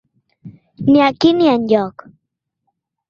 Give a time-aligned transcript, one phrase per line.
[0.89, 2.07] Ni aquí ni enlloc.